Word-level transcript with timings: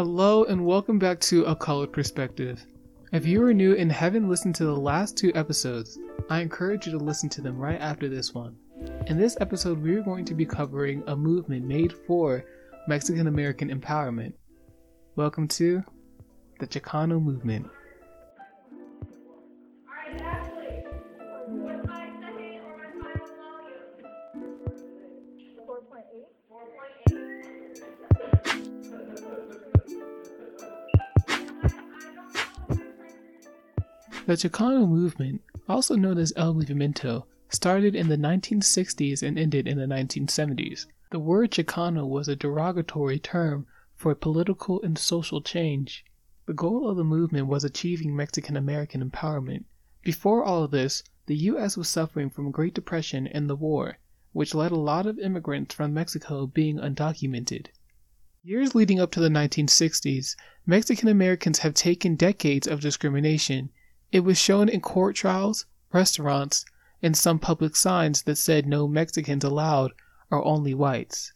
Hello 0.00 0.44
and 0.44 0.64
welcome 0.64 0.98
back 0.98 1.20
to 1.20 1.44
A 1.44 1.54
Colored 1.54 1.92
Perspective. 1.92 2.64
If 3.12 3.26
you 3.26 3.42
are 3.44 3.52
new 3.52 3.74
and 3.76 3.92
haven't 3.92 4.30
listened 4.30 4.54
to 4.54 4.64
the 4.64 4.74
last 4.74 5.14
two 5.14 5.30
episodes, 5.34 5.98
I 6.30 6.40
encourage 6.40 6.86
you 6.86 6.92
to 6.92 7.04
listen 7.04 7.28
to 7.28 7.42
them 7.42 7.58
right 7.58 7.78
after 7.78 8.08
this 8.08 8.32
one. 8.32 8.56
In 9.08 9.18
this 9.18 9.36
episode, 9.42 9.82
we 9.82 9.94
are 9.94 10.02
going 10.02 10.24
to 10.24 10.34
be 10.34 10.46
covering 10.46 11.02
a 11.06 11.14
movement 11.14 11.66
made 11.66 11.92
for 11.92 12.46
Mexican 12.88 13.26
American 13.26 13.68
empowerment. 13.68 14.32
Welcome 15.16 15.46
to 15.48 15.84
the 16.60 16.66
Chicano 16.66 17.22
movement. 17.22 17.68
The 34.30 34.36
Chicano 34.36 34.88
movement, 34.88 35.42
also 35.68 35.96
known 35.96 36.16
as 36.16 36.32
El 36.36 36.54
Movimiento, 36.54 37.24
started 37.48 37.96
in 37.96 38.08
the 38.08 38.16
1960s 38.16 39.24
and 39.24 39.36
ended 39.36 39.66
in 39.66 39.76
the 39.76 39.86
1970s. 39.86 40.86
The 41.10 41.18
word 41.18 41.50
Chicano 41.50 42.06
was 42.06 42.28
a 42.28 42.36
derogatory 42.36 43.18
term 43.18 43.66
for 43.96 44.14
political 44.14 44.80
and 44.82 44.96
social 44.96 45.40
change. 45.40 46.04
The 46.46 46.52
goal 46.52 46.88
of 46.88 46.96
the 46.96 47.02
movement 47.02 47.48
was 47.48 47.64
achieving 47.64 48.14
Mexican 48.14 48.56
American 48.56 49.02
empowerment. 49.02 49.64
Before 50.04 50.44
all 50.44 50.62
of 50.62 50.70
this, 50.70 51.02
the 51.26 51.36
U.S. 51.36 51.76
was 51.76 51.88
suffering 51.88 52.30
from 52.30 52.52
Great 52.52 52.74
Depression 52.74 53.26
and 53.26 53.50
the 53.50 53.56
war, 53.56 53.98
which 54.30 54.54
led 54.54 54.70
a 54.70 54.76
lot 54.76 55.06
of 55.06 55.18
immigrants 55.18 55.74
from 55.74 55.92
Mexico 55.92 56.46
being 56.46 56.78
undocumented. 56.78 57.66
Years 58.44 58.76
leading 58.76 59.00
up 59.00 59.10
to 59.10 59.18
the 59.18 59.28
1960s, 59.28 60.36
Mexican 60.66 61.08
Americans 61.08 61.58
have 61.58 61.74
taken 61.74 62.14
decades 62.14 62.68
of 62.68 62.80
discrimination 62.80 63.70
it 64.12 64.20
was 64.20 64.36
shown 64.36 64.68
in 64.68 64.80
court 64.80 65.14
trials, 65.14 65.66
restaurants, 65.92 66.64
and 67.00 67.16
some 67.16 67.38
public 67.38 67.76
signs 67.76 68.22
that 68.22 68.36
said 68.36 68.66
no 68.66 68.88
Mexicans 68.88 69.44
allowed 69.44 69.92
or 70.30 70.44
only 70.44 70.74
whites. 70.74 71.32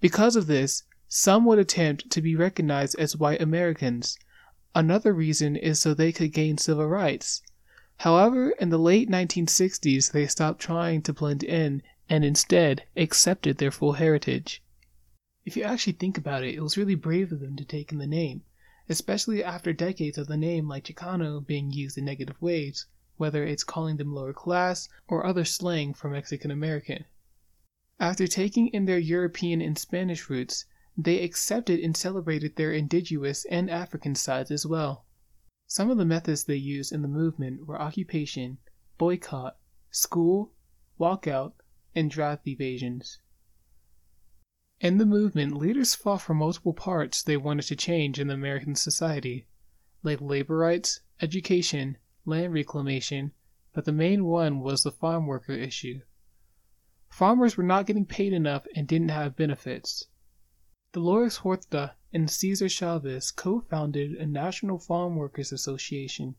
Because 0.00 0.34
of 0.34 0.46
this, 0.46 0.84
some 1.08 1.44
would 1.44 1.58
attempt 1.58 2.08
to 2.10 2.22
be 2.22 2.34
recognized 2.34 2.98
as 2.98 3.16
white 3.16 3.42
Americans. 3.42 4.18
Another 4.74 5.12
reason 5.12 5.56
is 5.56 5.78
so 5.78 5.92
they 5.92 6.10
could 6.10 6.32
gain 6.32 6.56
civil 6.56 6.86
rights. 6.86 7.42
However, 7.98 8.50
in 8.52 8.70
the 8.70 8.78
late 8.78 9.10
1960s, 9.10 10.12
they 10.12 10.26
stopped 10.26 10.60
trying 10.60 11.02
to 11.02 11.12
blend 11.12 11.44
in 11.44 11.82
and 12.08 12.24
instead 12.24 12.84
accepted 12.96 13.58
their 13.58 13.70
full 13.70 13.92
heritage. 13.92 14.62
If 15.44 15.56
you 15.56 15.64
actually 15.64 15.94
think 15.94 16.16
about 16.16 16.44
it, 16.44 16.54
it 16.54 16.62
was 16.62 16.78
really 16.78 16.94
brave 16.94 17.30
of 17.30 17.40
them 17.40 17.56
to 17.56 17.64
take 17.64 17.92
in 17.92 17.98
the 17.98 18.06
name 18.06 18.42
especially 18.88 19.42
after 19.42 19.72
decades 19.72 20.18
of 20.18 20.26
the 20.26 20.36
name 20.36 20.68
like 20.68 20.84
Chicano 20.84 21.44
being 21.44 21.72
used 21.72 21.98
in 21.98 22.04
negative 22.04 22.40
ways, 22.40 22.86
whether 23.16 23.44
it's 23.44 23.64
calling 23.64 23.96
them 23.96 24.14
lower 24.14 24.32
class 24.32 24.88
or 25.08 25.26
other 25.26 25.44
slang 25.44 25.94
for 25.94 26.10
Mexican 26.10 26.50
American. 26.50 27.04
After 27.98 28.26
taking 28.26 28.68
in 28.68 28.84
their 28.84 28.98
European 28.98 29.60
and 29.60 29.78
Spanish 29.78 30.28
roots, 30.28 30.66
they 30.96 31.22
accepted 31.22 31.80
and 31.80 31.96
celebrated 31.96 32.56
their 32.56 32.72
indigenous 32.72 33.44
and 33.46 33.70
African 33.70 34.14
sides 34.14 34.50
as 34.50 34.66
well. 34.66 35.06
Some 35.66 35.90
of 35.90 35.98
the 35.98 36.04
methods 36.04 36.44
they 36.44 36.56
used 36.56 36.92
in 36.92 37.02
the 37.02 37.08
movement 37.08 37.66
were 37.66 37.80
occupation, 37.80 38.58
boycott, 38.98 39.58
school, 39.90 40.52
walkout, 41.00 41.54
and 41.94 42.10
draft 42.10 42.46
evasions. 42.46 43.18
In 44.78 44.98
the 44.98 45.06
movement, 45.06 45.56
leaders 45.56 45.94
fought 45.94 46.20
for 46.20 46.34
multiple 46.34 46.74
parts 46.74 47.22
they 47.22 47.38
wanted 47.38 47.62
to 47.62 47.76
change 47.76 48.20
in 48.20 48.28
American 48.28 48.74
society, 48.74 49.46
like 50.02 50.20
labor 50.20 50.58
rights, 50.58 51.00
education, 51.18 51.96
land 52.26 52.52
reclamation, 52.52 53.32
but 53.72 53.86
the 53.86 53.92
main 53.92 54.26
one 54.26 54.60
was 54.60 54.82
the 54.82 54.90
farm 54.90 55.26
worker 55.26 55.54
issue. 55.54 56.02
Farmers 57.08 57.56
were 57.56 57.64
not 57.64 57.86
getting 57.86 58.04
paid 58.04 58.34
enough 58.34 58.66
and 58.74 58.86
didn't 58.86 59.08
have 59.08 59.34
benefits. 59.34 60.08
Dolores 60.92 61.38
Huerta 61.38 61.94
and 62.12 62.30
Cesar 62.30 62.68
Chavez 62.68 63.30
co 63.30 63.60
founded 63.60 64.12
a 64.12 64.26
National 64.26 64.78
Farm 64.78 65.16
Workers 65.16 65.52
Association 65.52 66.36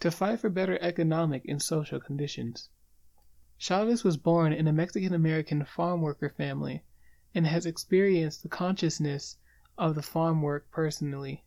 to 0.00 0.10
fight 0.10 0.40
for 0.40 0.50
better 0.50 0.76
economic 0.82 1.44
and 1.46 1.62
social 1.62 2.00
conditions. 2.00 2.68
Chavez 3.58 4.02
was 4.02 4.16
born 4.16 4.52
in 4.52 4.66
a 4.66 4.72
Mexican 4.72 5.14
American 5.14 5.64
farm 5.64 6.00
worker 6.00 6.30
family 6.30 6.82
and 7.34 7.46
has 7.46 7.66
experienced 7.66 8.42
the 8.42 8.48
consciousness 8.48 9.36
of 9.78 9.94
the 9.94 10.02
farm 10.02 10.42
work 10.42 10.70
personally. 10.70 11.44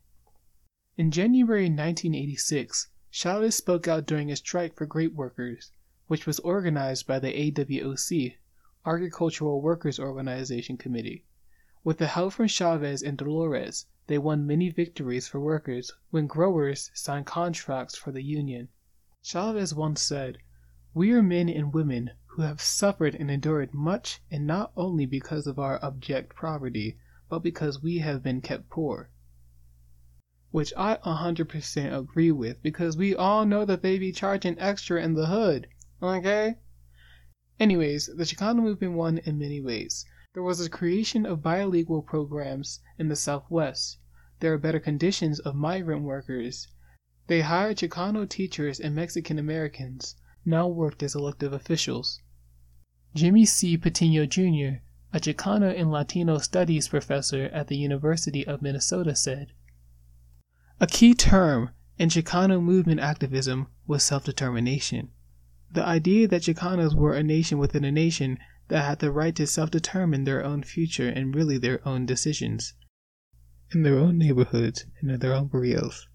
In 0.96 1.10
January 1.10 1.64
1986, 1.64 2.88
Chavez 3.10 3.54
spoke 3.54 3.86
out 3.86 4.06
during 4.06 4.30
a 4.30 4.36
strike 4.36 4.74
for 4.74 4.86
grape 4.86 5.14
workers, 5.14 5.72
which 6.06 6.26
was 6.26 6.40
organized 6.40 7.06
by 7.06 7.18
the 7.18 7.32
AWOC, 7.32 8.36
Agricultural 8.86 9.60
Workers 9.60 9.98
Organization 9.98 10.76
Committee. 10.76 11.24
With 11.84 11.98
the 11.98 12.06
help 12.06 12.32
from 12.32 12.48
Chavez 12.48 13.02
and 13.02 13.18
Dolores, 13.18 13.86
they 14.06 14.18
won 14.18 14.46
many 14.46 14.70
victories 14.70 15.28
for 15.28 15.40
workers 15.40 15.92
when 16.10 16.26
growers 16.26 16.90
signed 16.94 17.26
contracts 17.26 17.96
for 17.96 18.10
the 18.10 18.22
union. 18.22 18.68
Chavez 19.22 19.74
once 19.74 20.02
said, 20.02 20.38
We 20.92 21.12
are 21.12 21.22
men 21.22 21.48
and 21.48 21.72
women 21.72 22.10
who 22.36 22.42
have 22.42 22.60
suffered 22.60 23.14
and 23.14 23.30
endured 23.30 23.72
much, 23.72 24.20
and 24.28 24.44
not 24.44 24.72
only 24.76 25.06
because 25.06 25.46
of 25.46 25.56
our 25.56 25.78
abject 25.84 26.34
poverty, 26.34 26.98
but 27.28 27.38
because 27.38 27.80
we 27.80 27.98
have 27.98 28.24
been 28.24 28.40
kept 28.40 28.68
poor. 28.68 29.08
Which 30.50 30.72
I 30.76 30.96
100% 30.96 31.96
agree 31.96 32.32
with 32.32 32.60
because 32.60 32.96
we 32.96 33.14
all 33.14 33.46
know 33.46 33.64
that 33.64 33.82
they 33.82 34.00
be 34.00 34.10
charging 34.10 34.58
extra 34.58 35.00
in 35.00 35.14
the 35.14 35.26
hood, 35.26 35.68
okay? 36.02 36.56
Anyways, 37.60 38.10
the 38.16 38.24
Chicano 38.24 38.62
movement 38.62 38.94
won 38.94 39.18
in 39.18 39.38
many 39.38 39.60
ways. 39.60 40.04
There 40.32 40.42
was 40.42 40.60
a 40.60 40.68
creation 40.68 41.24
of 41.24 41.40
bilingual 41.40 42.02
programs 42.02 42.80
in 42.98 43.06
the 43.08 43.14
Southwest. 43.14 43.98
There 44.40 44.52
are 44.52 44.58
better 44.58 44.80
conditions 44.80 45.38
of 45.38 45.54
migrant 45.54 46.02
workers. 46.02 46.66
They 47.28 47.42
hired 47.42 47.76
Chicano 47.76 48.28
teachers 48.28 48.80
and 48.80 48.92
Mexican 48.92 49.38
Americans 49.38 50.16
now 50.44 50.66
worked 50.66 51.02
as 51.04 51.14
elective 51.14 51.52
officials. 51.52 52.20
Jimmy 53.14 53.44
C. 53.44 53.76
Patino 53.76 54.26
Jr., 54.26 54.82
a 55.12 55.20
Chicano 55.20 55.72
and 55.72 55.92
Latino 55.92 56.38
studies 56.38 56.88
professor 56.88 57.44
at 57.52 57.68
the 57.68 57.76
University 57.76 58.44
of 58.44 58.60
Minnesota, 58.60 59.14
said 59.14 59.52
A 60.80 60.88
key 60.88 61.14
term 61.14 61.70
in 61.96 62.08
Chicano 62.08 62.60
movement 62.60 62.98
activism 62.98 63.68
was 63.86 64.02
self 64.02 64.24
determination. 64.24 65.10
The 65.70 65.86
idea 65.86 66.26
that 66.26 66.42
Chicanos 66.42 66.96
were 66.96 67.14
a 67.14 67.22
nation 67.22 67.58
within 67.58 67.84
a 67.84 67.92
nation 67.92 68.36
that 68.66 68.84
had 68.84 68.98
the 68.98 69.12
right 69.12 69.36
to 69.36 69.46
self 69.46 69.70
determine 69.70 70.24
their 70.24 70.44
own 70.44 70.64
future 70.64 71.08
and 71.08 71.36
really 71.36 71.56
their 71.56 71.86
own 71.86 72.06
decisions 72.06 72.74
in 73.72 73.84
their 73.84 73.96
own 73.96 74.18
neighborhoods 74.18 74.86
and 75.00 75.10
in 75.12 75.20
their 75.20 75.34
own 75.34 75.46
barrios. 75.46 76.08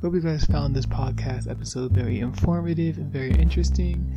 Hope 0.00 0.14
you 0.14 0.20
guys 0.20 0.44
found 0.44 0.76
this 0.76 0.86
podcast 0.86 1.50
episode 1.50 1.90
very 1.90 2.20
informative 2.20 2.98
and 2.98 3.12
very 3.12 3.32
interesting. 3.32 4.16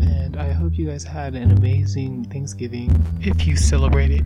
And 0.00 0.36
I 0.36 0.50
hope 0.50 0.76
you 0.76 0.88
guys 0.88 1.04
had 1.04 1.36
an 1.36 1.52
amazing 1.52 2.24
Thanksgiving 2.24 2.90
if 3.20 3.46
you 3.46 3.56
celebrate 3.56 4.10
it. 4.10 4.24